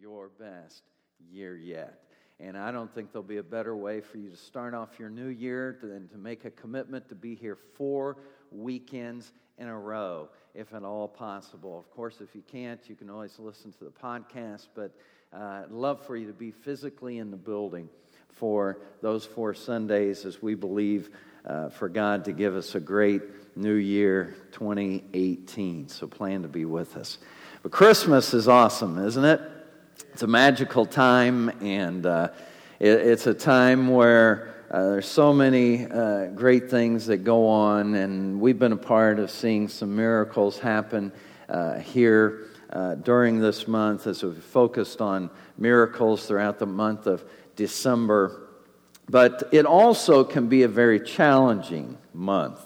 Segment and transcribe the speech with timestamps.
[0.00, 0.82] your best
[1.30, 2.00] year yet.
[2.40, 5.08] And I don't think there'll be a better way for you to start off your
[5.08, 8.16] new year than to make a commitment to be here four
[8.50, 11.78] weekends in a row, if at all possible.
[11.78, 14.96] Of course, if you can't, you can always listen to the podcast, but
[15.32, 17.88] uh, I'd love for you to be physically in the building
[18.30, 21.10] for those four Sundays as we believe
[21.46, 23.22] uh, for God to give us a great
[23.56, 25.88] new year 2018.
[25.88, 27.18] So plan to be with us.
[27.64, 29.40] But Christmas is awesome, isn't it?
[30.12, 32.28] It's a magical time, and uh,
[32.78, 37.94] it, it's a time where uh, there's so many uh, great things that go on,
[37.94, 41.10] and we've been a part of seeing some miracles happen
[41.48, 47.24] uh, here uh, during this month as we've focused on miracles throughout the month of
[47.56, 48.42] December.
[49.08, 52.60] But it also can be a very challenging month.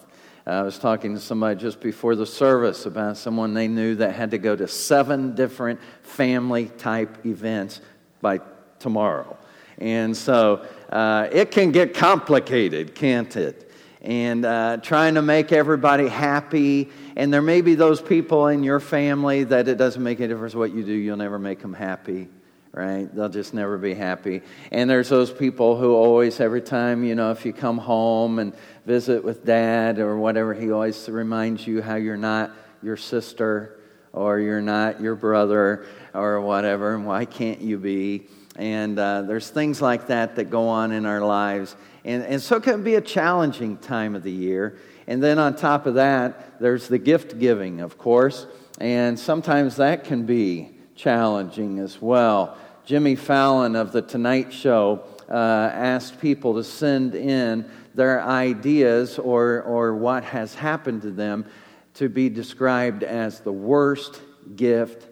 [0.49, 4.31] I was talking to somebody just before the service about someone they knew that had
[4.31, 7.83] to go to seven different family type events
[8.23, 8.41] by
[8.79, 9.37] tomorrow.
[9.77, 13.71] And so uh, it can get complicated, can't it?
[14.01, 16.89] And uh, trying to make everybody happy.
[17.15, 20.55] And there may be those people in your family that it doesn't make any difference
[20.55, 22.29] what you do, you'll never make them happy
[22.73, 23.13] right?
[23.15, 24.43] They'll just never be happy.
[24.71, 28.55] And there's those people who always, every time, you know, if you come home and
[28.87, 32.53] visit with dad or whatever, he always reminds you how you're not
[32.83, 33.81] your sister
[34.13, 38.27] or you're not your brother or whatever, and why can't you be?
[38.57, 41.77] And uh, there's things like that that go on in our lives.
[42.05, 44.79] And, and so it can be a challenging time of the year.
[45.07, 48.47] And then on top of that, there's the gift giving, of course.
[48.81, 52.59] And sometimes that can be challenging as well.
[52.85, 59.63] Jimmy Fallon of The Tonight Show uh, asked people to send in their ideas or,
[59.63, 61.47] or what has happened to them
[61.95, 64.21] to be described as the worst
[64.57, 65.07] gift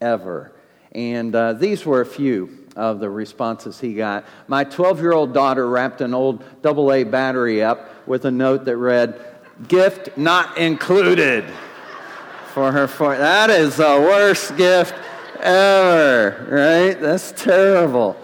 [0.00, 0.52] ever.
[0.92, 4.24] And uh, these were a few of the responses he got.
[4.46, 8.76] My 12 year old daughter wrapped an old AA battery up with a note that
[8.76, 9.20] read,
[9.68, 11.44] Gift not included
[12.54, 12.86] for her.
[12.86, 14.94] For- that is the worst gift
[15.42, 17.00] ever, right?
[17.00, 18.16] That's terrible.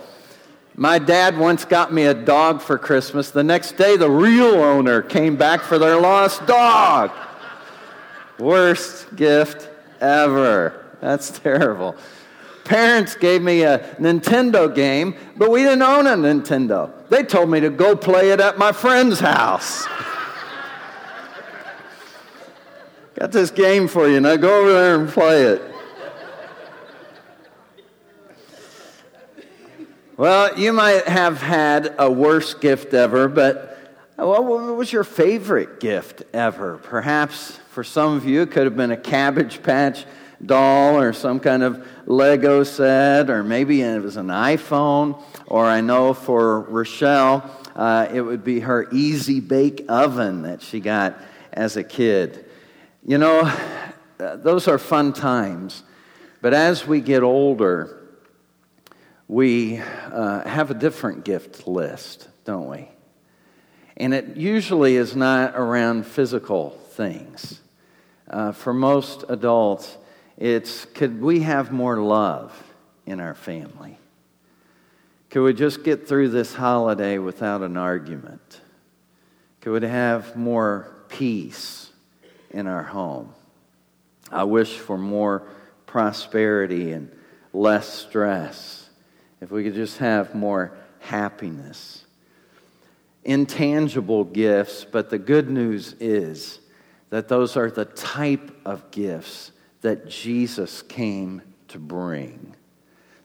[0.75, 3.33] My dad once got me a dog for Christmas.
[3.33, 7.11] The next day, the real owner came back for their lost dog.
[8.39, 9.69] Worst gift
[10.01, 10.85] ever.
[11.01, 11.97] That's terrible.
[12.63, 16.93] Parents gave me a Nintendo game, but we didn't own a Nintendo.
[17.09, 19.87] They told me to go play it at my friend's house.
[23.19, 24.21] Got this game for you.
[24.21, 25.63] Now go over there and play it.
[30.19, 33.79] Well, you might have had a worse gift ever, but
[34.17, 36.79] what was your favorite gift ever?
[36.79, 40.07] Perhaps for some of you, it could have been a Cabbage Patch
[40.45, 45.83] doll or some kind of Lego set, or maybe it was an iPhone, or I
[45.83, 51.17] know for Rochelle, uh, it would be her Easy Bake Oven that she got
[51.53, 52.45] as a kid.
[53.07, 53.43] You know,
[54.19, 55.85] uh, those are fun times,
[56.43, 57.98] but as we get older,
[59.29, 62.89] we uh, have a different gift list, don't we?
[63.99, 67.61] And it usually is not around physical things.
[68.29, 69.97] Uh, for most adults,
[70.39, 72.53] it's could we have more love
[73.05, 73.99] in our family?
[75.31, 78.63] Could we just get through this holiday without an argument?
[79.61, 81.91] Could we have more peace
[82.51, 83.35] in our home?
[84.31, 85.49] I wish for more
[85.87, 87.11] prosperity and
[87.53, 88.88] less stress
[89.41, 92.05] if we could just have more happiness.
[93.25, 96.61] Intangible gifts, but the good news is
[97.11, 102.55] that those are the type of gifts that Jesus came to bring.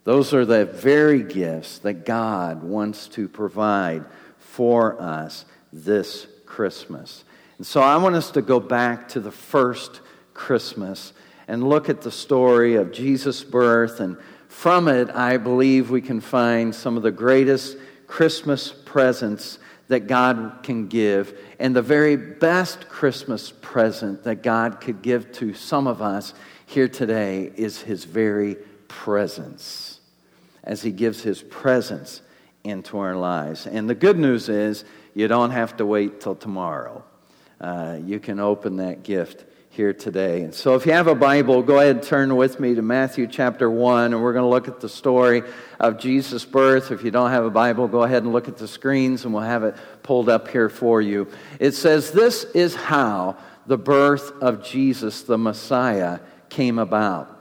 [0.04, 4.06] Those are the very gifts that God wants to provide
[4.38, 7.24] for us this Christmas.
[7.58, 10.02] And so I want us to go back to the first
[10.34, 11.14] Christmas
[11.48, 14.18] and look at the story of Jesus' birth and
[14.54, 17.76] from it, I believe we can find some of the greatest
[18.08, 19.60] Christmas presents
[19.90, 25.54] that God can give, and the very best Christmas present that God could give to
[25.54, 26.34] some of us
[26.66, 28.56] here today is His very
[28.88, 30.00] presence,
[30.64, 32.22] as He gives His presence
[32.64, 33.68] into our lives.
[33.68, 37.04] And the good news is, you don't have to wait till tomorrow.
[37.60, 40.44] Uh, you can open that gift here today.
[40.44, 43.26] And so if you have a Bible, go ahead and turn with me to Matthew
[43.26, 45.42] chapter 1, and we're going to look at the story
[45.80, 46.92] of Jesus' birth.
[46.92, 49.42] If you don't have a Bible, go ahead and look at the screens, and we'll
[49.42, 51.28] have it pulled up here for you.
[51.60, 53.36] It says, This is how
[53.66, 57.36] the birth of Jesus, the Messiah, came about.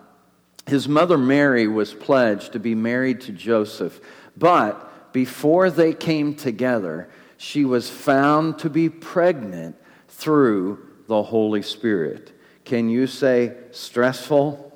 [0.66, 4.00] his mother Mary was pledged to be married to Joseph,
[4.38, 9.76] but before they came together, she was found to be pregnant
[10.08, 12.32] through the Holy Spirit.
[12.64, 14.72] Can you say stressful?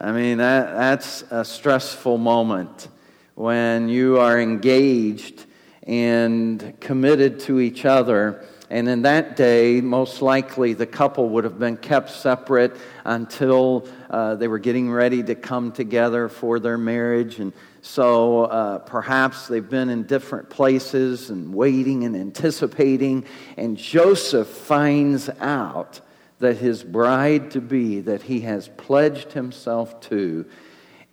[0.00, 2.88] I mean, that, that's a stressful moment
[3.34, 5.44] when you are engaged
[5.82, 8.44] and committed to each other.
[8.70, 14.34] And in that day, most likely the couple would have been kept separate until uh,
[14.36, 17.38] they were getting ready to come together for their marriage.
[17.38, 17.52] And
[17.88, 23.24] so uh, perhaps they've been in different places and waiting and anticipating.
[23.56, 26.02] And Joseph finds out
[26.38, 30.44] that his bride to be, that he has pledged himself to,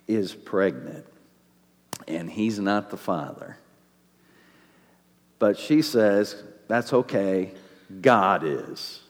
[0.06, 1.06] is pregnant.
[2.06, 3.56] And he's not the father.
[5.38, 7.54] But she says, That's okay,
[8.02, 9.00] God is.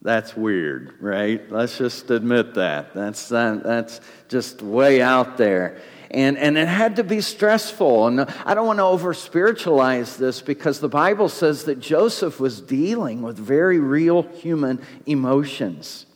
[0.00, 1.52] That's weird, right?
[1.52, 2.94] Let's just admit that.
[2.94, 4.00] That's, that's
[4.30, 8.08] just way out there and, and it had to be stressful.
[8.08, 12.60] And I don't want to over spiritualize this because the Bible says that Joseph was
[12.60, 16.06] dealing with very real human emotions.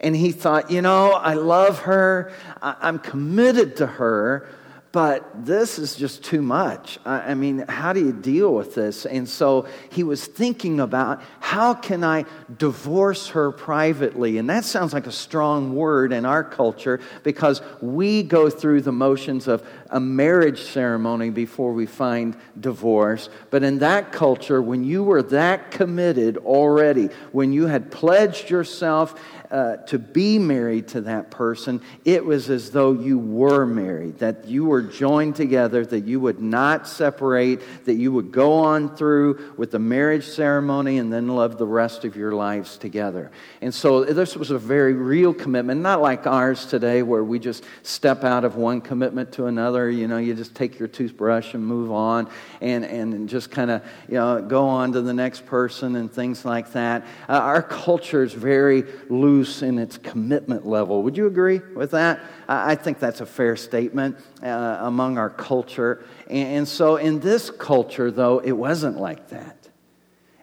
[0.00, 2.32] And he thought, you know, I love her,
[2.62, 4.48] I'm committed to her,
[4.90, 6.98] but this is just too much.
[7.04, 9.04] I, mean, how do you deal with this?
[9.04, 12.24] And so he was thinking about how can I
[12.56, 14.38] divorce her privately?
[14.38, 18.92] And that sounds like a strong word in our culture because we go through the
[18.92, 23.28] motions of a marriage ceremony before we find divorce.
[23.50, 29.20] But in that culture, when you were that committed already, when you had pledged yourself
[29.50, 34.46] uh, to be married to that person, it was as though you were married, that
[34.46, 39.54] you were joined together, that you would not separate, that you would go on through
[39.56, 43.30] with the marriage ceremony and then love the rest of your lives together.
[43.62, 47.64] And so this was a very real commitment, not like ours today where we just
[47.82, 49.90] step out of one commitment to another.
[49.90, 52.28] You know, you just take your toothbrush and move on
[52.60, 56.44] and, and just kind of, you know, go on to the next person and things
[56.44, 57.06] like that.
[57.28, 61.02] Uh, our culture is very loose loose in its commitment level.
[61.04, 62.20] Would you agree with that?
[62.48, 66.04] I think that's a fair statement uh, among our culture.
[66.28, 69.68] And so in this culture, though, it wasn't like that.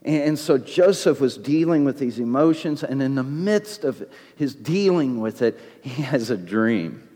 [0.04, 5.20] And so Joseph was dealing with these emotions, and in the midst of his dealing
[5.20, 7.10] with it, he has a dream.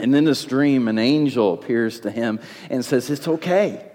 [0.00, 2.40] And in this dream, an angel appears to him
[2.70, 3.88] and says, It's okay.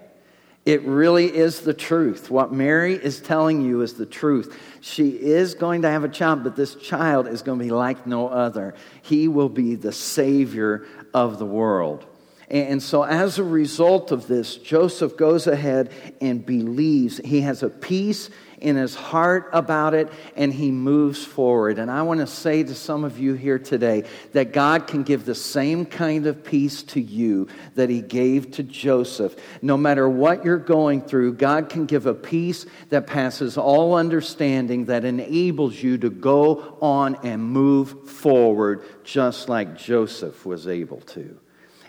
[0.64, 2.30] It really is the truth.
[2.30, 4.58] What Mary is telling you is the truth.
[4.80, 8.06] She is going to have a child, but this child is going to be like
[8.06, 8.74] no other.
[9.02, 12.06] He will be the Savior of the world.
[12.48, 15.90] And so, as a result of this, Joseph goes ahead
[16.20, 17.18] and believes.
[17.18, 18.30] He has a peace
[18.64, 21.78] in his heart about it and he moves forward.
[21.78, 25.26] And I want to say to some of you here today that God can give
[25.26, 29.36] the same kind of peace to you that he gave to Joseph.
[29.60, 34.86] No matter what you're going through, God can give a peace that passes all understanding
[34.86, 41.38] that enables you to go on and move forward just like Joseph was able to.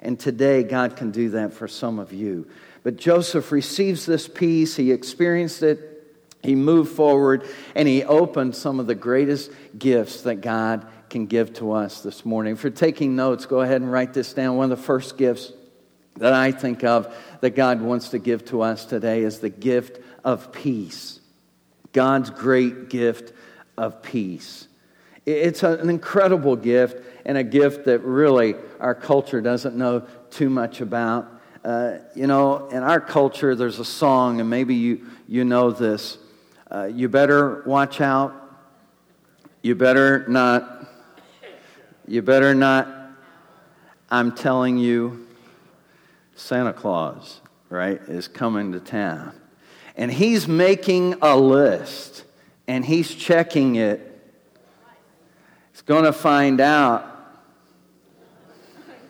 [0.02, 2.48] And today, God can do that for some of you.
[2.84, 5.95] But Joseph receives this peace, he experienced it
[6.46, 11.54] he moved forward and he opened some of the greatest gifts that God can give
[11.56, 12.54] to us this morning.
[12.54, 14.58] If you're taking notes, go ahead and write this down.
[14.58, 15.52] One of the first gifts
[16.18, 20.00] that I think of that God wants to give to us today is the gift
[20.24, 21.20] of peace.
[21.92, 23.34] God's great gift
[23.78, 24.68] of peace.
[25.26, 30.82] It's an incredible gift and a gift that really our culture doesn't know too much
[30.82, 31.32] about.
[31.64, 36.20] Uh, you know, in our culture, there's a song, and maybe you, you know this.
[36.70, 38.34] Uh, you better watch out.
[39.62, 40.88] You better not.
[42.08, 42.88] You better not.
[44.10, 45.28] I'm telling you,
[46.36, 49.34] Santa Claus, right, is coming to town.
[49.96, 52.24] And he's making a list
[52.68, 54.12] and he's checking it.
[55.72, 57.16] He's going to find out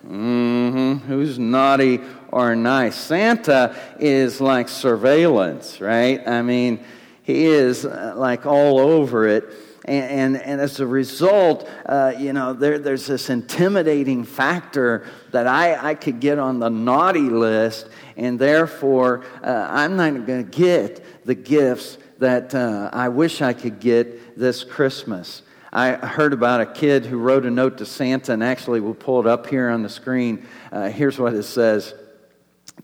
[0.06, 2.96] mm-hmm, who's naughty or nice.
[2.96, 6.26] Santa is like surveillance, right?
[6.26, 6.84] I mean,
[7.26, 9.52] he is uh, like all over it.
[9.84, 15.46] And, and, and, as a result, uh, you know, there, there's this intimidating factor that
[15.48, 20.50] I, I could get on the naughty list, and therefore uh, I'm not going to
[20.50, 25.42] get the gifts that uh, I wish I could get this Christmas.
[25.72, 29.20] I heard about a kid who wrote a note to Santa, and actually we'll pull
[29.20, 30.46] it up here on the screen.
[30.70, 31.92] Uh, here's what it says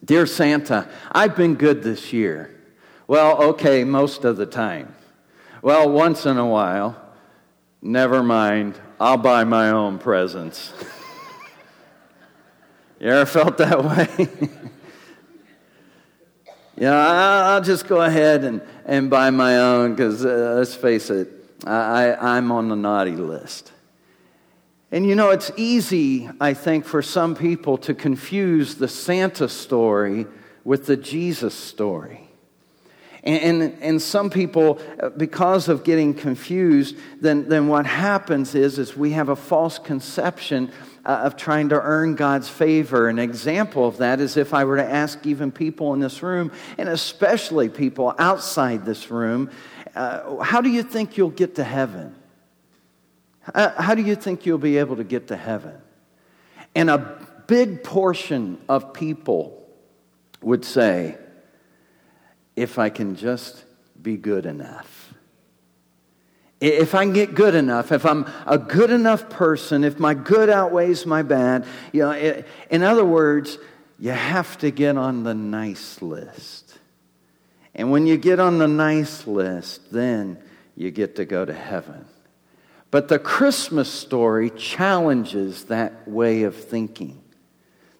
[0.04, 2.51] Dear Santa, I've been good this year.
[3.12, 4.94] Well, okay, most of the time.
[5.60, 6.96] Well, once in a while,
[7.82, 10.72] never mind, I'll buy my own presents.
[12.98, 14.28] you ever felt that way?
[16.74, 21.28] Yeah, I'll just go ahead and, and buy my own because uh, let's face it,
[21.66, 23.72] I, I, I'm on the naughty list.
[24.90, 30.26] And you know, it's easy, I think, for some people to confuse the Santa story
[30.64, 32.21] with the Jesus story.
[33.24, 38.80] And, and, and, some people, uh, because of getting confused, then, then what happens is,
[38.80, 40.72] is we have a false conception
[41.04, 43.08] uh, of trying to earn God's favor.
[43.08, 46.50] An example of that is if I were to ask even people in this room,
[46.78, 49.50] and especially people outside this room,
[49.94, 52.16] uh, how do you think you'll get to heaven?
[53.54, 55.74] Uh, how do you think you'll be able to get to heaven?
[56.74, 59.64] And a big portion of people
[60.40, 61.18] would say,
[62.56, 63.64] if I can just
[64.00, 65.14] be good enough.
[66.60, 70.48] If I can get good enough, if I'm a good enough person, if my good
[70.48, 73.58] outweighs my bad, you know, it, in other words,
[73.98, 76.78] you have to get on the nice list.
[77.74, 80.38] And when you get on the nice list, then
[80.76, 82.04] you get to go to heaven.
[82.92, 87.22] But the Christmas story challenges that way of thinking.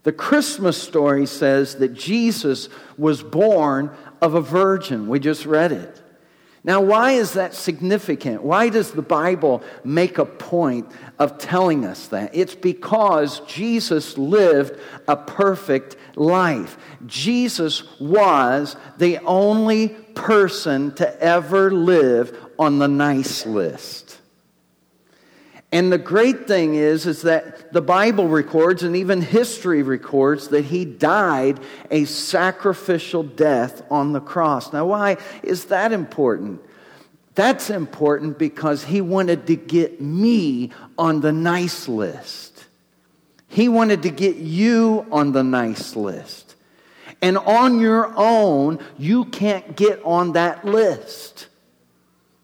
[0.02, 2.68] The Christmas story says that Jesus
[2.98, 3.90] was born
[4.20, 5.08] of a virgin.
[5.08, 6.02] We just read it.
[6.64, 8.44] Now, why is that significant?
[8.44, 12.34] Why does the Bible make a point of telling us that?
[12.34, 14.78] It's because Jesus lived
[15.08, 16.76] a perfect life.
[17.06, 24.20] Jesus was the only person to ever live on the nice list.
[25.72, 30.66] And the great thing is, is that the Bible records and even history records that
[30.66, 31.58] he died
[31.90, 34.70] a sacrificial death on the cross.
[34.70, 36.60] Now, why is that important?
[37.34, 42.66] That's important because he wanted to get me on the nice list.
[43.48, 46.54] He wanted to get you on the nice list.
[47.22, 51.46] And on your own, you can't get on that list.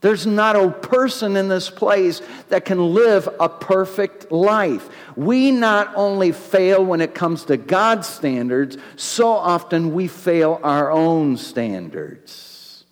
[0.00, 4.88] There's not a person in this place that can live a perfect life.
[5.16, 10.92] We not only fail when it comes to God's standards, so often we fail our
[10.92, 12.84] own standards.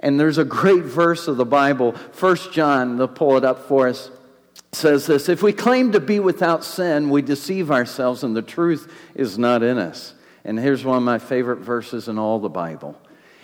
[0.00, 3.88] And there's a great verse of the Bible, First John, they'll pull it up for
[3.88, 4.10] us,
[4.72, 8.92] says this If we claim to be without sin, we deceive ourselves, and the truth
[9.14, 10.14] is not in us.
[10.44, 13.00] And here's one of my favorite verses in all the Bible.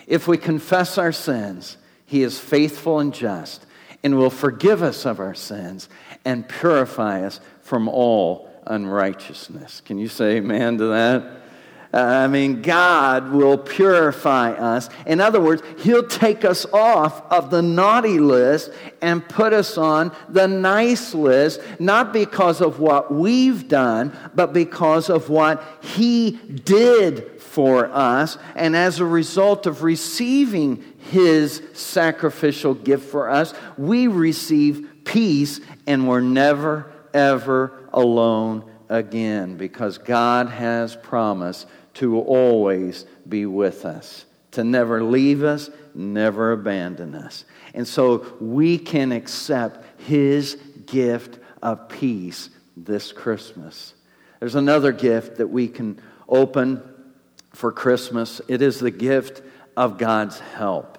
[0.07, 3.65] If we confess our sins, he is faithful and just
[4.03, 5.89] and will forgive us of our sins
[6.25, 9.81] and purify us from all unrighteousness.
[9.81, 11.43] Can you say amen to that?
[11.93, 14.89] Uh, I mean, God will purify us.
[15.05, 20.11] In other words, He'll take us off of the naughty list and put us on
[20.27, 27.39] the nice list, not because of what we've done, but because of what He did
[27.39, 28.39] for us.
[28.55, 36.07] And as a result of receiving his sacrificial gift for us, we receive peace and
[36.07, 44.63] we're never, ever alone again because God has promised to always be with us, to
[44.63, 47.45] never leave us, never abandon us.
[47.73, 50.55] And so we can accept his
[50.85, 53.93] gift of peace this Christmas.
[54.39, 56.81] There's another gift that we can open
[57.53, 58.41] for Christmas.
[58.47, 59.41] It is the gift
[59.77, 60.92] of God's help.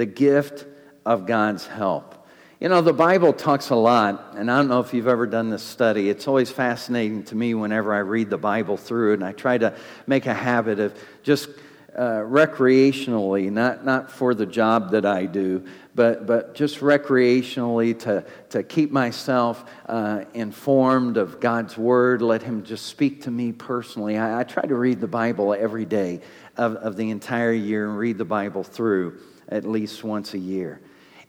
[0.00, 0.64] The gift
[1.04, 2.26] of God's help.
[2.58, 5.50] You know, the Bible talks a lot, and I don't know if you've ever done
[5.50, 6.08] this study.
[6.08, 9.74] It's always fascinating to me whenever I read the Bible through, and I try to
[10.06, 11.50] make a habit of just
[11.94, 18.24] uh, recreationally, not, not for the job that I do, but, but just recreationally to,
[18.48, 24.16] to keep myself uh, informed of God's Word, let Him just speak to me personally.
[24.16, 26.22] I, I try to read the Bible every day
[26.56, 29.18] of, of the entire year and read the Bible through
[29.50, 30.80] at least once a year.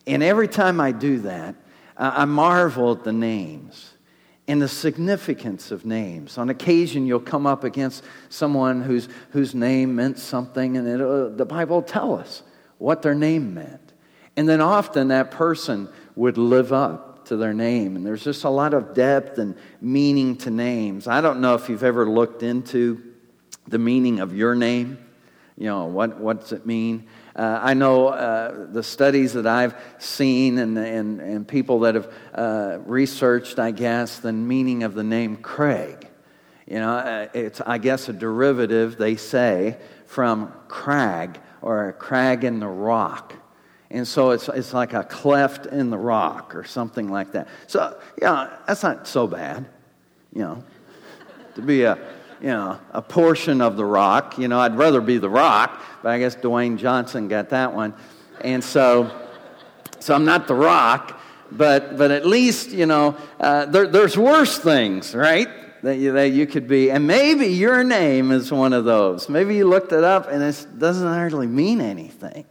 [0.08, 1.56] And every time I do that,
[1.98, 3.94] I marvel at the names
[4.48, 6.38] and the significance of names.
[6.38, 11.30] On occasion, you'll come up against someone whose, whose name meant something, and it, uh,
[11.30, 12.42] the Bible will tell us
[12.78, 13.94] what their name meant.
[14.36, 17.96] And then often that person would live up to their name.
[17.96, 21.08] And there's just a lot of depth and meaning to names.
[21.08, 23.04] I don't know if you've ever looked into
[23.68, 24.98] the meaning of your name.
[25.58, 27.08] You know, what, what does it mean?
[27.42, 32.14] Uh, I know uh, the studies that I've seen and, and, and people that have
[32.36, 36.08] uh, researched, I guess, the meaning of the name Craig.
[36.68, 42.44] You know, uh, it's, I guess, a derivative, they say, from crag or a crag
[42.44, 43.34] in the rock.
[43.90, 47.48] And so it's, it's like a cleft in the rock or something like that.
[47.66, 49.66] So, yeah, that's not so bad,
[50.32, 50.64] you know,
[51.56, 51.98] to be a,
[52.42, 54.38] you know, a portion of the rock.
[54.38, 57.94] You know, I'd rather be the rock, but I guess Dwayne Johnson got that one.
[58.42, 59.30] And so,
[60.00, 61.20] so I'm not the rock,
[61.52, 65.48] but, but at least, you know, uh, there, there's worse things, right?
[65.84, 66.90] That you, that you could be.
[66.90, 69.30] And maybe your name is one of those.
[69.30, 72.46] Maybe you looked it up and it doesn't hardly mean anything.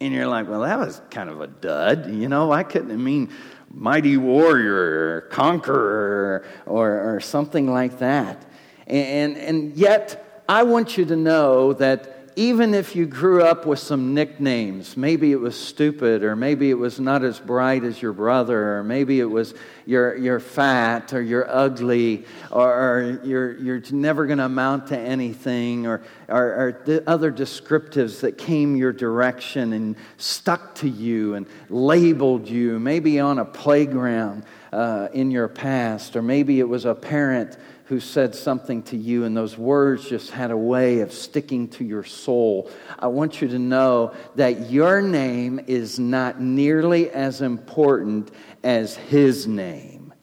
[0.00, 2.10] And you're like, well, that was kind of a dud.
[2.10, 3.30] You know, I couldn't mean
[3.70, 8.44] mighty warrior or conqueror or, or something like that?
[8.86, 13.78] And, and yet, I want you to know that even if you grew up with
[13.78, 18.14] some nicknames, maybe it was stupid, or maybe it was not as bright as your
[18.14, 24.24] brother, or maybe it was you're, you're fat, or you're ugly, or, you're, you're never
[24.26, 29.74] going to amount to anything, or, or, or the other descriptives that came your direction
[29.74, 36.16] and stuck to you and labeled you, maybe on a playground uh, in your past,
[36.16, 37.58] or maybe it was a parent
[37.92, 41.84] who said something to you, and those words just had a way of sticking to
[41.84, 42.70] your soul.
[42.98, 48.30] I want you to know that your name is not nearly as important
[48.64, 50.14] as His name.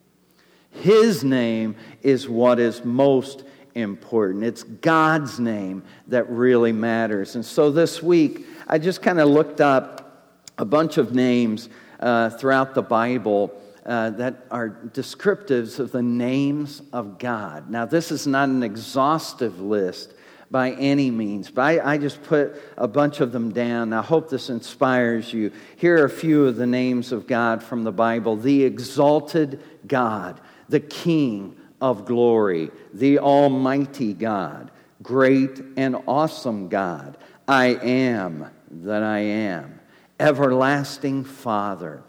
[0.71, 3.43] His name is what is most
[3.75, 4.45] important.
[4.45, 7.35] It's God's name that really matters.
[7.35, 12.31] And so this week, I just kind of looked up a bunch of names uh,
[12.31, 13.53] throughout the Bible
[13.85, 17.69] uh, that are descriptives of the names of God.
[17.69, 20.13] Now, this is not an exhaustive list
[20.51, 23.93] by any means, but I, I, just put a bunch of them down.
[23.93, 25.51] I hope this inspires you.
[25.77, 30.41] Here are a few of the names of God from the Bible the exalted God,
[30.67, 34.71] the King of glory, the Almighty God,
[35.03, 37.17] great and awesome God.
[37.47, 39.79] I am that I am,
[40.19, 42.03] everlasting Father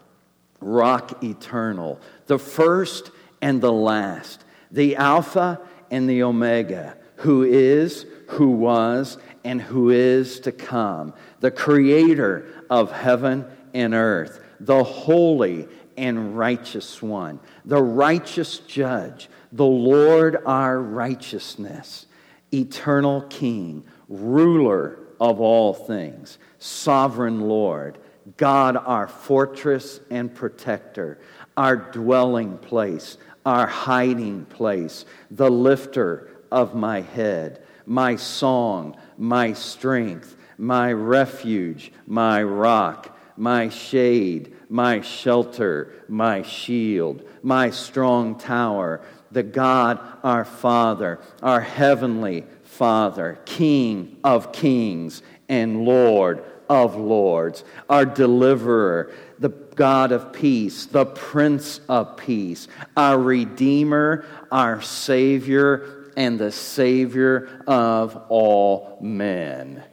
[0.61, 8.51] rock eternal, the first and the last, the Alpha and the Omega, who is, who
[8.51, 16.37] was, and who is to come, the creator of heaven and earth, the holy and
[16.37, 22.05] righteous one, the righteous judge, the Lord our righteousness,
[22.53, 27.97] eternal King, ruler of all things, sovereign Lord
[28.41, 31.19] God, our fortress and protector,
[31.55, 40.35] our dwelling place, our hiding place, the lifter of my head, my song, my strength,
[40.57, 49.01] my refuge, my rock, my shade, my shelter, my shield, my strong tower,
[49.31, 58.05] the God our Father, our heavenly Father, King of kings and Lord of lords, our
[58.05, 66.53] deliverer, the God of peace, the Prince of peace, our Redeemer, our Savior, and the
[66.53, 69.83] Savior of all men.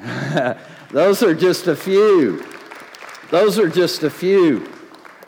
[0.92, 2.46] Those are just a few.
[3.32, 4.72] Those are just a few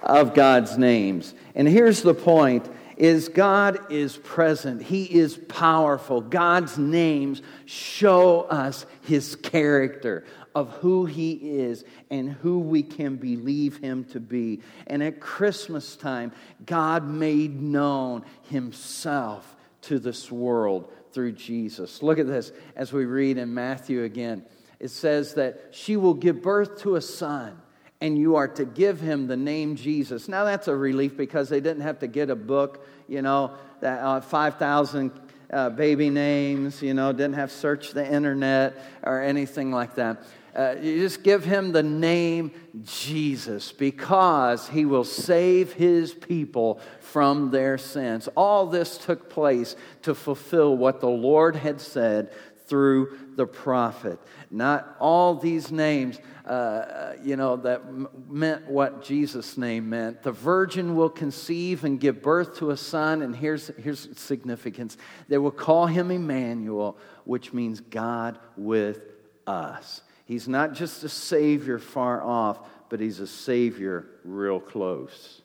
[0.05, 1.35] of God's names.
[1.57, 4.83] And here's the point is God is present.
[4.83, 6.21] He is powerful.
[6.21, 13.79] God's names show us his character of who He is and who we can believe
[13.79, 14.61] Him to be.
[14.87, 16.33] And at Christmas time,
[16.67, 22.03] God made known Himself to this world through Jesus.
[22.03, 24.45] Look at this as we read in Matthew again.
[24.81, 27.61] It says that she will give birth to a son
[28.01, 30.27] and you are to give him the name Jesus.
[30.27, 34.01] Now that's a relief because they didn't have to get a book, you know, that
[34.01, 35.13] uh, 5,000
[35.53, 40.25] uh, baby names, you know, didn't have to search the internet or anything like that.
[40.55, 42.53] Uh, you just give him the name
[42.85, 48.29] Jesus because he will save his people from their sins.
[48.37, 52.33] All this took place to fulfill what the Lord had said
[52.67, 54.19] through the prophet.
[54.51, 60.23] Not all these names, uh, uh you know, that m- meant what Jesus' name meant.
[60.23, 64.97] The virgin will conceive and give birth to a son, and here's, here's significance.
[65.29, 69.13] They will call him Emmanuel, which means God with
[69.47, 70.03] us.
[70.33, 75.43] He's not just a Savior far off, but He's a Savior real close.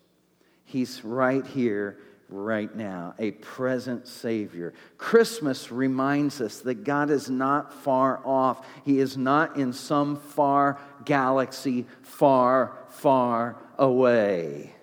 [0.64, 1.98] He's right here,
[2.30, 4.74] right now, a present Savior.
[4.98, 10.80] Christmas reminds us that God is not far off, He is not in some far
[11.04, 14.74] galaxy, far, far away.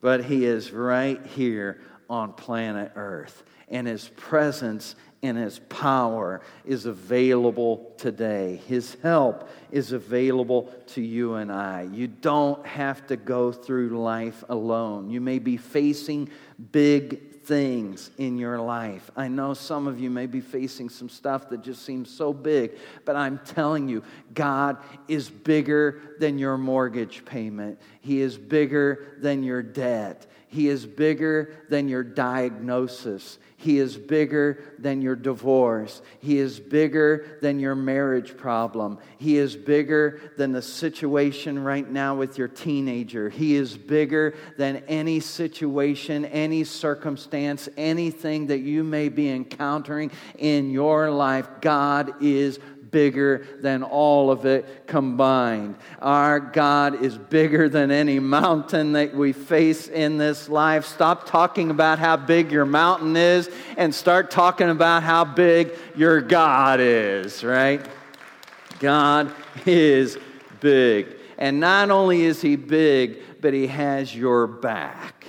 [0.00, 3.42] But He is right here on planet Earth.
[3.68, 8.60] And his presence and his power is available today.
[8.66, 11.88] His help is available to you and I.
[11.92, 15.10] You don't have to go through life alone.
[15.10, 16.28] You may be facing
[16.72, 19.10] big things in your life.
[19.16, 22.72] I know some of you may be facing some stuff that just seems so big,
[23.04, 24.02] but I'm telling you,
[24.34, 30.26] God is bigger than your mortgage payment, He is bigger than your debt.
[30.48, 33.38] He is bigger than your diagnosis.
[33.58, 36.02] He is bigger than your divorce.
[36.20, 38.98] He is bigger than your marriage problem.
[39.18, 43.30] He is bigger than the situation right now with your teenager.
[43.30, 50.70] He is bigger than any situation, any circumstance, anything that you may be encountering in
[50.70, 51.48] your life.
[51.60, 52.60] God is
[52.96, 55.76] bigger than all of it combined.
[56.00, 60.86] Our God is bigger than any mountain that we face in this life.
[60.86, 66.22] Stop talking about how big your mountain is and start talking about how big your
[66.22, 67.86] God is, right?
[68.78, 69.30] God
[69.66, 70.16] is
[70.60, 71.16] big.
[71.36, 75.26] And not only is He big, but He has your back.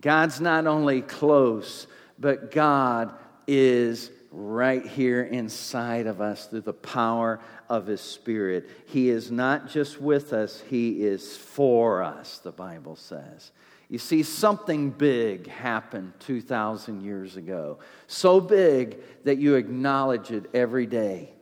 [0.00, 1.86] God's not only close,
[2.18, 3.14] but God
[3.46, 8.68] is right here inside of us through the power of His Spirit.
[8.86, 13.50] He is not just with us, He is for us, the Bible says.
[13.88, 17.80] You see, something big happened 2,000 years ago.
[18.06, 21.32] So big that you acknowledge it every day.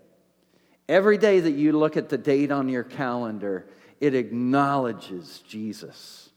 [0.88, 3.66] Every day that you look at the date on your calendar,
[4.00, 6.30] it acknowledges Jesus.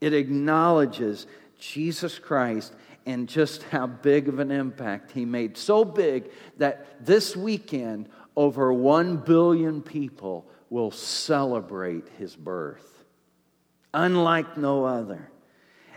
[0.00, 1.28] It acknowledges
[1.60, 2.74] Jesus Christ
[3.06, 5.56] and just how big of an impact he made.
[5.56, 13.04] So big that this weekend, over 1 billion people will celebrate his birth,
[13.92, 15.30] unlike no other.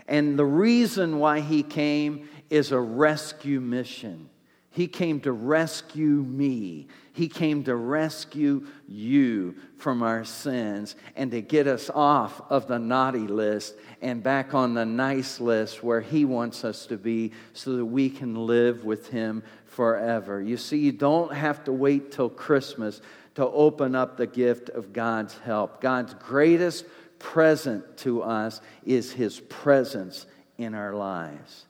[0.08, 4.28] And the reason why he came is a rescue mission.
[4.70, 6.88] He came to rescue me.
[7.16, 12.78] He came to rescue you from our sins and to get us off of the
[12.78, 17.76] naughty list and back on the nice list where He wants us to be so
[17.78, 20.42] that we can live with Him forever.
[20.42, 23.00] You see, you don't have to wait till Christmas
[23.36, 25.80] to open up the gift of God's help.
[25.80, 26.84] God's greatest
[27.18, 30.26] present to us is His presence
[30.58, 31.64] in our lives.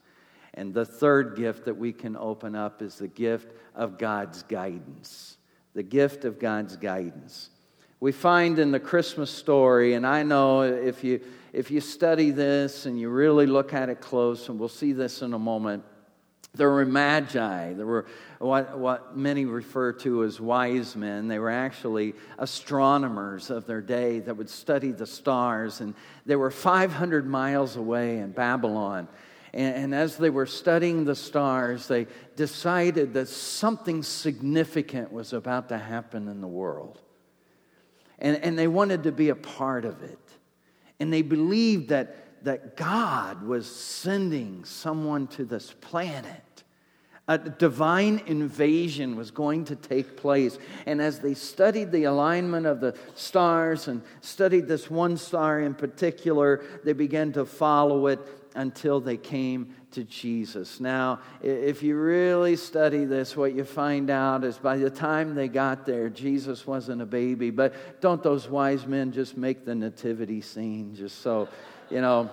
[0.55, 5.36] And the third gift that we can open up is the gift of God's guidance.
[5.77, 7.51] The gift of God's guidance.
[7.99, 11.21] We find in the Christmas story, and I know if you,
[11.53, 15.21] if you study this and you really look at it close, and we'll see this
[15.21, 15.83] in a moment,
[16.55, 17.73] there were magi.
[17.73, 18.07] There were
[18.39, 21.27] what, what many refer to as wise men.
[21.27, 25.79] They were actually astronomers of their day that would study the stars.
[25.79, 25.93] And
[26.25, 29.07] they were 500 miles away in Babylon.
[29.53, 35.69] And, and as they were studying the stars, they decided that something significant was about
[35.69, 37.01] to happen in the world.
[38.19, 40.19] And, and they wanted to be a part of it.
[40.99, 46.43] And they believed that, that God was sending someone to this planet.
[47.29, 50.57] A divine invasion was going to take place.
[50.85, 55.73] And as they studied the alignment of the stars and studied this one star in
[55.73, 60.79] particular, they began to follow it until they came to Jesus.
[60.79, 65.47] Now, if you really study this, what you find out is by the time they
[65.47, 67.51] got there, Jesus wasn't a baby.
[67.51, 71.47] But don't those wise men just make the nativity scene just so,
[71.89, 72.29] you know?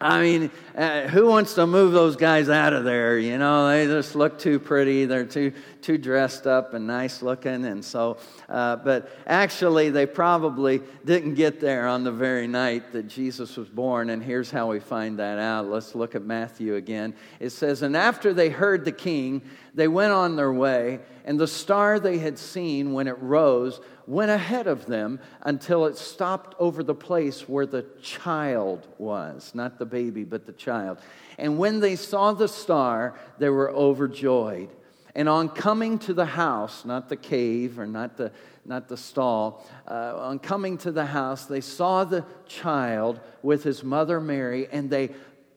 [0.00, 3.18] I mean, uh, who wants to move those guys out of there?
[3.18, 5.06] You know, they just look too pretty.
[5.06, 8.18] They're too too dressed up and nice looking, and so.
[8.48, 13.68] Uh, but actually, they probably didn't get there on the very night that Jesus was
[13.68, 14.10] born.
[14.10, 15.66] And here's how we find that out.
[15.66, 17.14] Let's look at Matthew again.
[17.40, 19.42] It says, "And after they heard the king,
[19.74, 24.30] they went on their way, and the star they had seen when it rose." Went
[24.30, 29.84] ahead of them until it stopped over the place where the child was, not the
[29.84, 30.98] baby, but the child.
[31.36, 34.70] And when they saw the star, they were overjoyed.
[35.14, 38.32] And on coming to the house, not the cave or not the,
[38.64, 43.84] not the stall, uh, on coming to the house, they saw the child with his
[43.84, 45.10] mother Mary, and they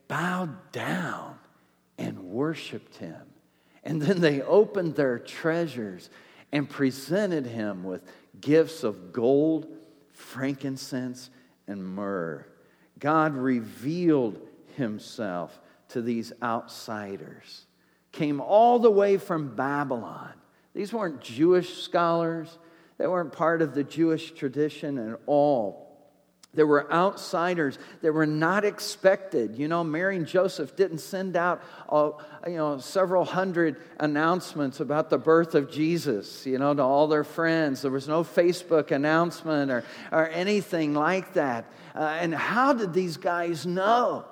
[0.09, 1.37] bowed down
[1.97, 3.21] and worshiped him.
[3.83, 6.09] And then they opened their treasures
[6.51, 8.03] and presented him with
[8.41, 9.67] gifts of gold,
[10.11, 11.29] frankincense,
[11.67, 12.45] and myrrh.
[12.99, 14.39] God revealed
[14.75, 17.65] himself to these outsiders,
[18.11, 20.33] came all the way from Babylon.
[20.73, 22.59] These weren't Jewish scholars,
[22.97, 25.80] they weren't part of the Jewish tradition at all.
[26.53, 29.57] There were outsiders that were not expected.
[29.57, 32.11] You know, Mary and Joseph didn't send out, uh,
[32.45, 37.23] you know, several hundred announcements about the birth of Jesus, you know, to all their
[37.23, 37.81] friends.
[37.81, 41.71] There was no Facebook announcement or, or anything like that.
[41.95, 44.25] Uh, and how did these guys know?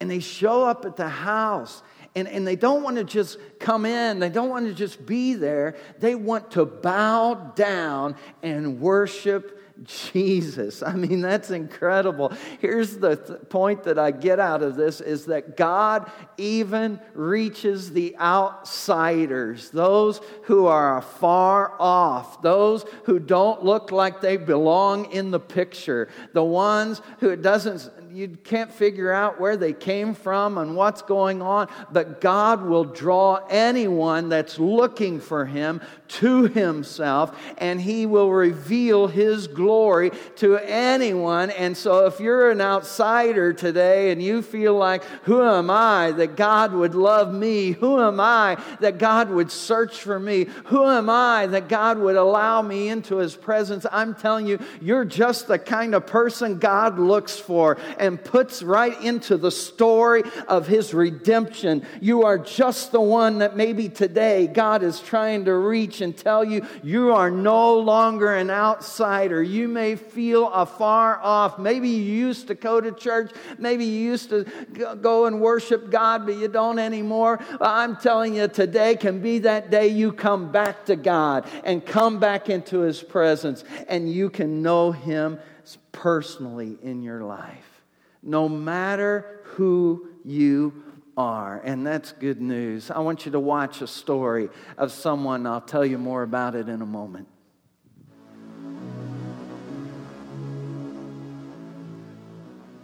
[0.00, 1.82] And they show up at the house
[2.14, 5.34] and, and they don't want to just come in, they don't want to just be
[5.34, 5.76] there.
[5.98, 10.82] They want to bow down and worship Jesus.
[10.82, 12.32] I mean, that's incredible.
[12.60, 17.90] Here's the th- point that I get out of this is that God even reaches
[17.90, 25.32] the outsiders, those who are far off, those who don't look like they belong in
[25.32, 30.58] the picture, the ones who it doesn't you can't figure out where they came from
[30.58, 37.36] and what's going on, but God will draw anyone that's looking for Him to Himself,
[37.58, 41.50] and He will reveal His glory to anyone.
[41.50, 46.36] And so, if you're an outsider today and you feel like, Who am I that
[46.36, 47.72] God would love me?
[47.72, 50.46] Who am I that God would search for me?
[50.66, 53.86] Who am I that God would allow me into His presence?
[53.90, 57.76] I'm telling you, you're just the kind of person God looks for
[58.12, 61.86] puts right into the story of his redemption.
[62.00, 66.44] You are just the one that maybe today God is trying to reach and tell
[66.44, 69.42] you you are no longer an outsider.
[69.42, 71.58] You may feel afar off.
[71.58, 74.44] Maybe you used to go to church, maybe you used to
[75.00, 77.40] go and worship God, but you don't anymore.
[77.60, 82.18] I'm telling you, today can be that day you come back to God and come
[82.18, 85.38] back into his presence and you can know him
[85.92, 87.73] personally in your life
[88.24, 90.82] no matter who you
[91.16, 91.60] are.
[91.64, 92.90] And that's good news.
[92.90, 95.46] I want you to watch a story of someone.
[95.46, 97.28] I'll tell you more about it in a moment.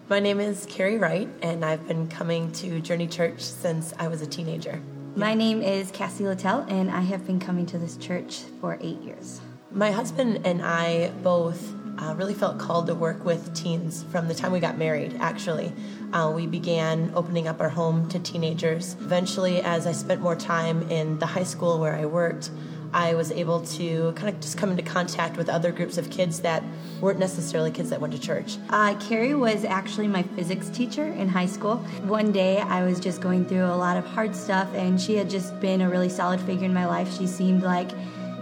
[0.09, 4.22] My name is Carrie Wright, and I've been coming to Journey Church since I was
[4.22, 4.83] a teenager.
[5.14, 9.00] My name is Cassie Littell, and I have been coming to this church for eight
[9.03, 9.40] years.
[9.70, 14.35] My husband and I both uh, really felt called to work with teens from the
[14.35, 15.73] time we got married, actually.
[16.13, 18.95] Uh, we began opening up our home to teenagers.
[19.01, 22.51] Eventually, as I spent more time in the high school where I worked,
[22.93, 26.41] I was able to kind of just come into contact with other groups of kids
[26.41, 26.65] that
[27.01, 28.57] weren't necessarily kids that went to church.
[28.69, 31.77] Uh, Carrie was actually my physics teacher in high school.
[32.03, 35.31] One day I was just going through a lot of hard stuff, and she had
[35.31, 37.17] just been a really solid figure in my life.
[37.17, 37.91] She seemed like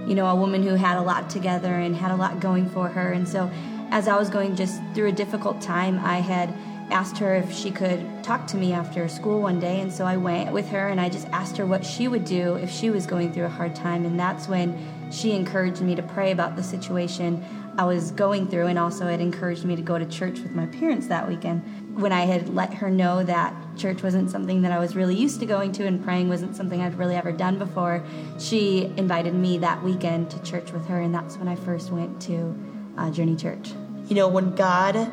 [0.09, 2.89] you know, a woman who had a lot together and had a lot going for
[2.89, 3.13] her.
[3.13, 3.51] And so,
[3.91, 6.53] as I was going just through a difficult time, I had
[6.91, 9.81] asked her if she could talk to me after school one day.
[9.81, 12.55] And so I went with her and I just asked her what she would do
[12.55, 14.07] if she was going through a hard time.
[14.07, 14.79] And that's when
[15.11, 17.45] she encouraged me to pray about the situation
[17.79, 20.67] I was going through, and also it encouraged me to go to church with my
[20.67, 21.63] parents that weekend.
[21.99, 25.41] When I had let her know that church wasn't something that I was really used
[25.41, 28.05] to going to and praying wasn't something I'd really ever done before,
[28.39, 32.23] she invited me that weekend to church with her, and that's when I first went
[32.23, 32.57] to
[32.97, 33.71] uh, Journey Church.
[34.07, 35.11] You know, when God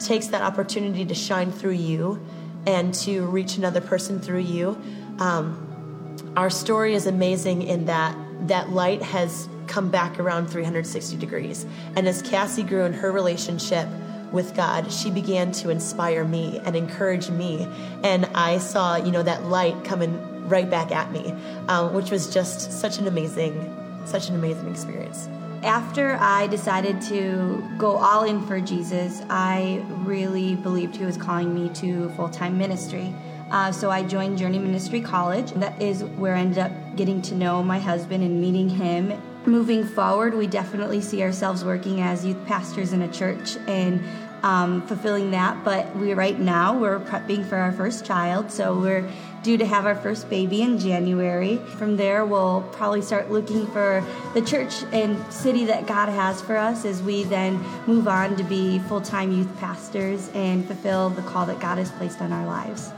[0.00, 2.20] takes that opportunity to shine through you
[2.66, 4.70] and to reach another person through you,
[5.20, 8.16] um, our story is amazing in that
[8.48, 11.64] that light has come back around 360 degrees.
[11.94, 13.88] And as Cassie grew in her relationship
[14.32, 17.68] with God, she began to inspire me and encourage me.
[18.02, 21.34] And I saw, you know, that light coming right back at me,
[21.68, 25.28] um, which was just such an amazing, such an amazing experience.
[25.62, 31.54] After I decided to go all in for Jesus, I really believed He was calling
[31.54, 33.14] me to full time ministry.
[33.50, 35.52] Uh, so I joined Journey Ministry College.
[35.52, 39.12] That is where I ended up getting to know my husband and meeting him
[39.46, 44.02] moving forward, we definitely see ourselves working as youth pastors in a church and
[44.42, 45.64] um, fulfilling that.
[45.64, 49.08] But we right now we're prepping for our first child, so we're
[49.42, 51.56] due to have our first baby in January.
[51.76, 56.56] From there, we'll probably start looking for the church and city that God has for
[56.56, 61.22] us as we then move on to be full time youth pastors and fulfill the
[61.22, 62.92] call that God has placed on our lives.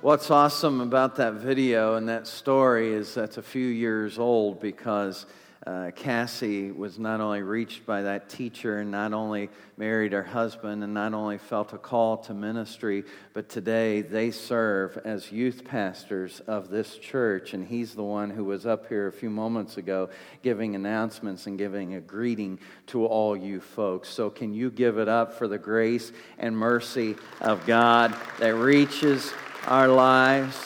[0.00, 5.26] What's awesome about that video and that story is that's a few years old because
[5.66, 10.84] uh, Cassie was not only reached by that teacher and not only married her husband
[10.84, 16.38] and not only felt a call to ministry, but today they serve as youth pastors
[16.46, 17.52] of this church.
[17.52, 20.10] And he's the one who was up here a few moments ago
[20.42, 24.08] giving announcements and giving a greeting to all you folks.
[24.08, 29.32] So, can you give it up for the grace and mercy of God that reaches
[29.66, 30.56] our lives.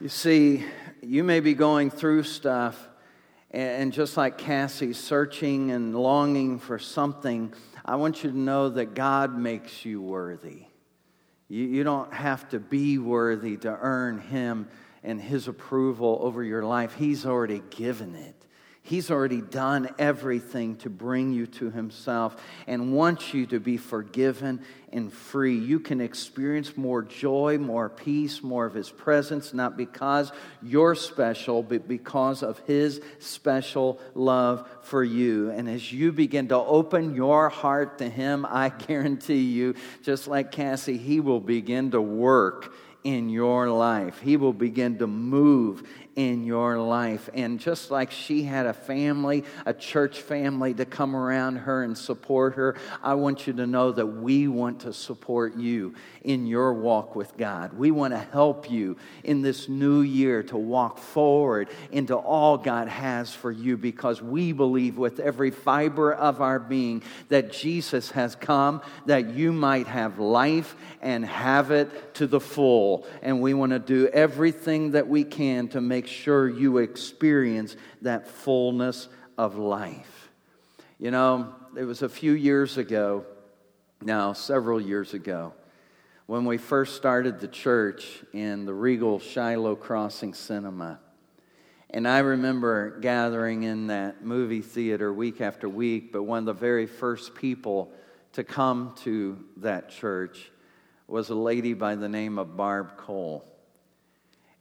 [0.00, 0.64] You see,
[1.02, 2.88] you may be going through stuff,
[3.50, 7.52] and just like Cassie, searching and longing for something,
[7.84, 10.64] I want you to know that God makes you worthy.
[11.48, 14.68] You, you don't have to be worthy to earn Him
[15.02, 18.34] and His approval over your life, He's already given it.
[18.82, 24.62] He's already done everything to bring you to Himself and wants you to be forgiven
[24.90, 25.56] and free.
[25.56, 31.62] You can experience more joy, more peace, more of His presence, not because you're special,
[31.62, 35.50] but because of His special love for you.
[35.50, 40.52] And as you begin to open your heart to Him, I guarantee you, just like
[40.52, 42.72] Cassie, He will begin to work
[43.04, 44.20] in your life.
[44.20, 45.88] He will begin to move
[46.20, 47.30] in your life.
[47.32, 51.96] And just like she had a family, a church family to come around her and
[51.96, 56.72] support her, I want you to know that we want to support you in your
[56.72, 57.72] walk with God.
[57.72, 62.88] We want to help you in this new year to walk forward into all God
[62.88, 68.34] has for you because we believe with every fiber of our being that Jesus has
[68.34, 73.06] come that you might have life and have it to the full.
[73.22, 78.28] And we want to do everything that we can to make sure you experience that
[78.28, 80.30] fullness of life.
[80.98, 83.24] You know, it was a few years ago,
[84.02, 85.54] now several years ago,
[86.30, 91.00] when we first started the church in the Regal Shiloh Crossing Cinema.
[91.90, 96.52] And I remember gathering in that movie theater week after week, but one of the
[96.52, 97.90] very first people
[98.34, 100.52] to come to that church
[101.08, 103.44] was a lady by the name of Barb Cole.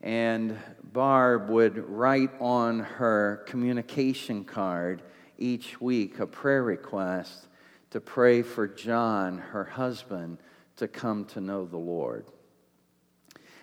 [0.02, 5.04] And Barb would write on her communication card
[5.38, 7.48] each week a prayer request
[7.92, 10.40] to pray for John, her husband,
[10.80, 12.26] to come to know the Lord.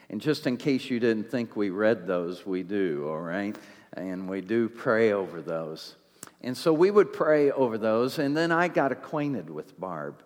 [0.09, 3.57] And just in case you didn't think we read those, we do, all right?
[3.95, 5.97] And we do pray over those.
[6.43, 10.23] And so we would pray over those, and then I got acquainted with Barb.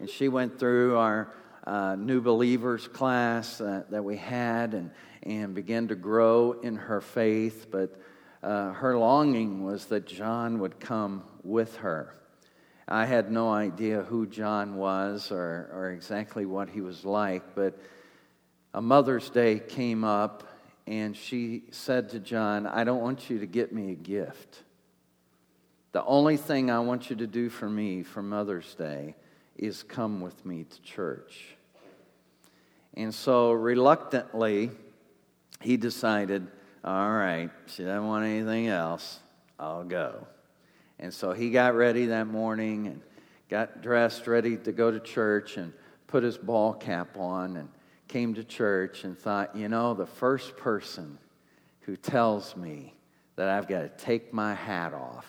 [0.00, 1.32] And she went through our
[1.64, 4.90] uh, new believers class uh, that we had and,
[5.22, 7.66] and began to grow in her faith.
[7.70, 8.00] But
[8.42, 12.14] uh, her longing was that John would come with her.
[12.90, 17.78] I had no idea who John was or, or exactly what he was like, but
[18.74, 20.48] a Mother's Day came up
[20.88, 24.64] and she said to John, I don't want you to get me a gift.
[25.92, 29.14] The only thing I want you to do for me for Mother's Day
[29.56, 31.56] is come with me to church.
[32.94, 34.72] And so reluctantly,
[35.60, 36.48] he decided,
[36.82, 39.20] all right, she doesn't want anything else,
[39.60, 40.26] I'll go.
[41.00, 43.00] And so he got ready that morning and
[43.48, 45.72] got dressed, ready to go to church, and
[46.06, 47.68] put his ball cap on and
[48.06, 51.18] came to church and thought, you know, the first person
[51.80, 52.94] who tells me
[53.36, 55.26] that I've got to take my hat off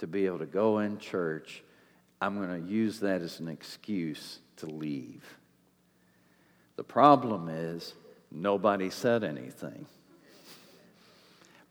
[0.00, 1.62] to be able to go in church,
[2.20, 5.24] I'm going to use that as an excuse to leave.
[6.76, 7.94] The problem is,
[8.30, 9.86] nobody said anything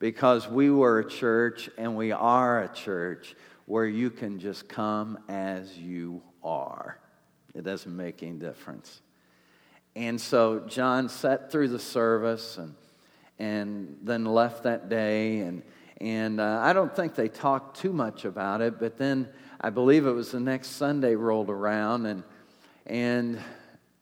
[0.05, 5.17] because we were a church and we are a church where you can just come
[5.27, 6.99] as you are.
[7.55, 9.01] It doesn't make any difference.
[9.95, 12.75] And so John sat through the service and,
[13.39, 15.39] and then left that day.
[15.39, 15.63] And,
[15.99, 19.27] and uh, I don't think they talked too much about it, but then
[19.59, 22.23] I believe it was the next Sunday rolled around and,
[22.85, 23.39] and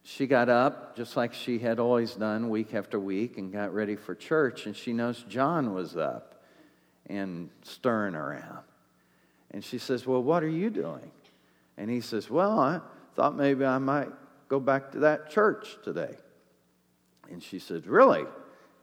[0.04, 3.96] she got up just like she had always done week after week and got ready
[3.96, 6.44] for church and she knows john was up
[7.08, 8.64] and stirring around.
[9.52, 11.12] And she says well what are you doing?
[11.78, 12.82] And he says well i
[13.16, 14.10] thought maybe i might
[14.50, 16.16] go back to that church today.
[17.32, 18.26] And she says really?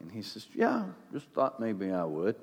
[0.00, 2.36] And he says yeah just thought maybe i would.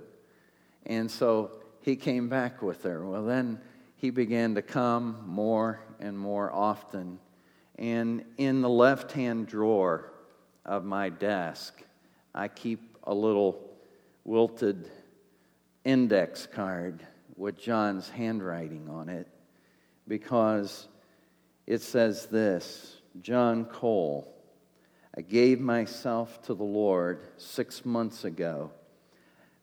[0.85, 3.05] And so he came back with her.
[3.05, 3.59] Well then
[3.95, 7.17] he began to come more and more often
[7.77, 10.11] and in the left hand drawer
[10.65, 11.83] of my desk,
[12.33, 13.69] I keep a little
[14.25, 14.89] wilted
[15.83, 19.27] index card with John's handwriting on it
[20.07, 20.87] because
[21.65, 24.33] it says this John Cole,
[25.15, 28.71] I gave myself to the Lord six months ago.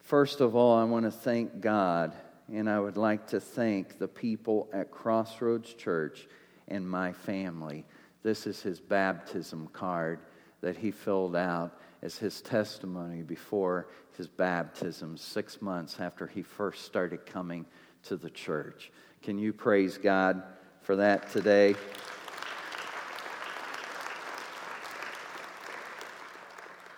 [0.00, 2.12] First of all, I want to thank God,
[2.52, 6.28] and I would like to thank the people at Crossroads Church
[6.68, 7.84] and my family
[8.24, 10.18] this is his baptism card
[10.62, 16.84] that he filled out as his testimony before his baptism, six months after he first
[16.84, 17.66] started coming
[18.02, 18.90] to the church.
[19.22, 20.42] Can you praise God
[20.80, 21.74] for that today?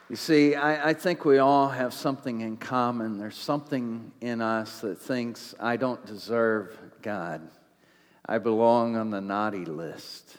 [0.09, 3.19] You see, I, I, think we all have something in common.
[3.19, 7.51] There's something in us that thinks, I don't deserve God.
[8.25, 10.37] I belong on the naughty list.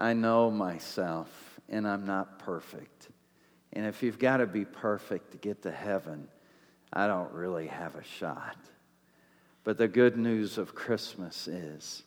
[0.00, 3.08] I know myself, and I'm not perfect.
[3.74, 6.26] And if you've got to be perfect to get to heaven,
[6.90, 8.56] I don't really have a shot.
[9.62, 12.02] But the good news of Christmas is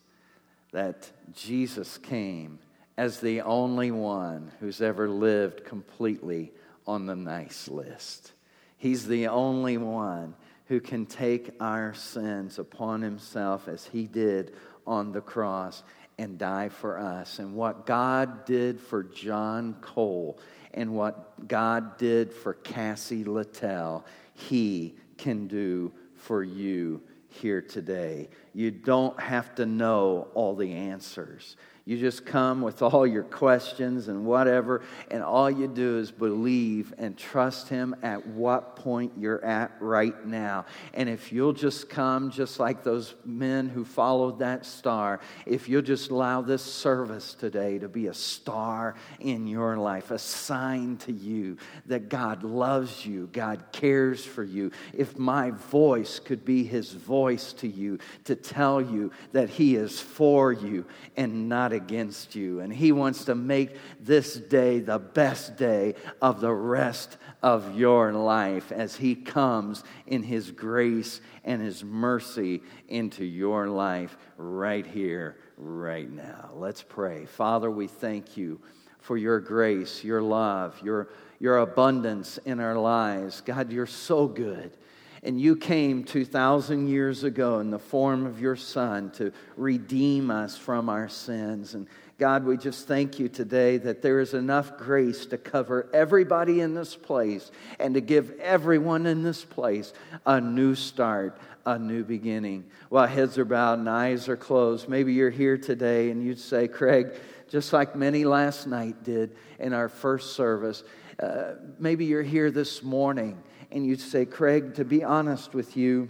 [0.71, 2.57] that Jesus came
[2.97, 6.51] as the only one who's ever lived completely
[6.87, 8.33] on the nice list.
[8.77, 10.33] He's the only one
[10.65, 14.55] who can take our sins upon himself as he did
[14.87, 15.83] on the cross
[16.17, 17.39] and die for us.
[17.39, 20.39] And what God did for John Cole
[20.73, 28.29] and what God did for Cassie Littell, he can do for you here today.
[28.53, 31.55] You don't have to know all the answers.
[31.85, 36.93] You just come with all your questions and whatever, and all you do is believe
[36.97, 40.65] and trust Him at what point you're at right now.
[40.93, 45.81] And if you'll just come, just like those men who followed that star, if you'll
[45.81, 51.11] just allow this service today to be a star in your life, a sign to
[51.11, 51.57] you
[51.87, 54.71] that God loves you, God cares for you.
[54.93, 59.99] If my voice could be His voice to you to tell you that He is
[59.99, 60.85] for you
[61.17, 62.59] and not against you.
[62.59, 68.13] And He wants to make this day the best day of the rest of your
[68.13, 75.37] life as He comes in His grace and His mercy into your life right here,
[75.57, 76.51] right now.
[76.55, 77.25] Let's pray.
[77.25, 78.61] Father, we thank you
[78.99, 81.09] for your grace, your love, your,
[81.39, 83.41] your abundance in our lives.
[83.41, 84.77] God, you're so good.
[85.25, 90.57] And you came 2,000 years ago in the form of your Son to redeem us
[90.57, 91.75] from our sins.
[91.75, 91.87] And
[92.19, 96.75] God, we just thank you today that there is enough grace to cover everybody in
[96.75, 99.93] this place and to give everyone in this place
[100.25, 102.65] a new start, a new beginning.
[102.89, 106.67] While heads are bowed and eyes are closed, maybe you're here today and you'd say,
[106.67, 107.13] Craig,
[107.47, 110.83] just like many last night did in our first service,
[111.21, 113.41] uh, maybe you're here this morning
[113.73, 116.07] and you'd say, Craig, to be honest with you,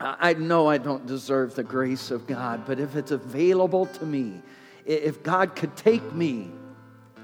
[0.00, 4.42] I know I don't deserve the grace of God, but if it's available to me,
[4.84, 6.50] if God could take me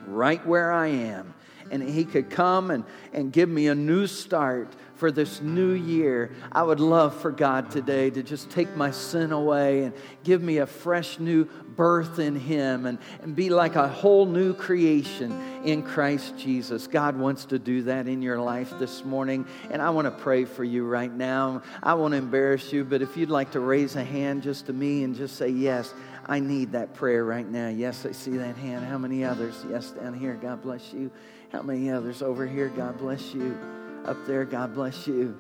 [0.07, 1.35] right where I am,
[1.71, 6.31] and He could come and, and give me a new start for this new year,
[6.51, 9.95] I would love for God today to just take my sin away and
[10.25, 14.55] give me a fresh new birth in Him and, and be like a whole new
[14.55, 15.33] creation
[15.65, 16.87] in Christ Jesus.
[16.87, 20.45] God wants to do that in your life this morning, and I want to pray
[20.47, 21.63] for you right now.
[21.83, 25.05] I won't embarrass you, but if you'd like to raise a hand just to me
[25.05, 25.93] and just say, Yes,
[26.25, 27.69] I need that prayer right now.
[27.69, 28.85] Yes, I see that hand.
[28.85, 29.65] How many others?
[29.71, 30.35] Yes, down here.
[30.35, 31.11] God bless you.
[31.53, 32.69] How many others over here?
[32.69, 33.86] God bless you.
[34.07, 35.37] Up there, God bless you.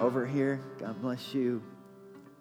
[0.00, 1.62] Over here, God bless you.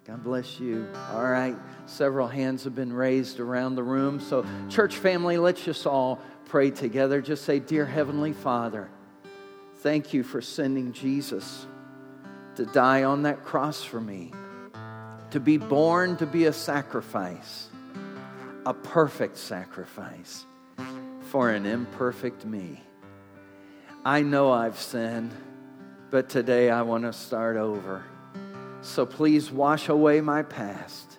[0.05, 0.87] God bless you.
[1.11, 1.55] All right,
[1.85, 4.21] several hands have been raised around the room.
[4.21, 7.21] So, church family, let's just all pray together.
[7.21, 8.89] Just say, Dear Heavenly Father,
[9.79, 11.65] thank you for sending Jesus
[12.55, 14.31] to die on that cross for me,
[15.31, 17.67] to be born to be a sacrifice,
[18.65, 20.45] a perfect sacrifice
[21.23, 22.81] for an imperfect me.
[24.07, 25.33] I know I've sinned,
[26.11, 28.05] but today I want to start over.
[28.79, 31.17] So please wash away my past.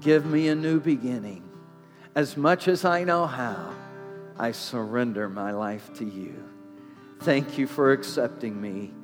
[0.00, 1.46] Give me a new beginning.
[2.14, 3.74] As much as I know how,
[4.38, 6.42] I surrender my life to you.
[7.20, 8.94] Thank you for accepting me.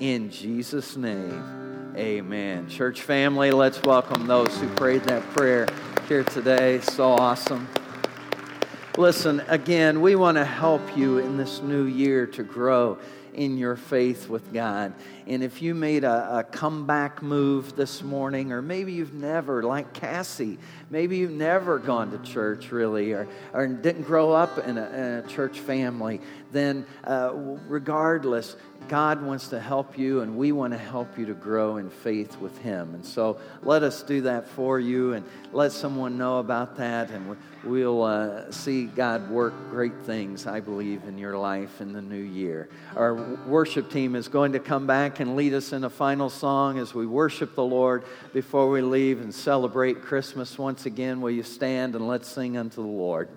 [0.00, 2.66] In Jesus' name, amen.
[2.70, 5.68] Church family, let's welcome those who prayed that prayer
[6.08, 6.80] here today.
[6.80, 7.68] So awesome.
[8.98, 12.98] Listen, again, we want to help you in this new year to grow
[13.32, 14.92] in your faith with God.
[15.28, 19.92] And if you made a, a, comeback move this morning, or maybe you've never, like
[19.92, 20.58] Cassie,
[20.90, 25.04] maybe you've never gone to church really, or, or didn't grow up in a, in
[25.24, 26.20] a church family,
[26.52, 27.30] then uh,
[27.68, 28.56] regardless,
[28.88, 32.38] God wants to help you, and we want to help you to grow in faith
[32.38, 32.94] with Him.
[32.94, 37.36] And so let us do that for you and let someone know about that, and
[37.62, 42.16] we'll uh, see God work great things, I believe, in your life in the new
[42.16, 42.68] year.
[42.96, 43.14] Our
[43.46, 46.92] worship team is going to come back and lead us in a final song as
[46.92, 51.20] we worship the Lord before we leave and celebrate Christmas once again.
[51.20, 53.28] Will you stand and let's sing unto the Lord?